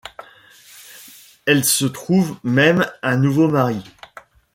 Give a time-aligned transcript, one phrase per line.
[1.45, 3.83] Elle se trouve même un nouveau mari.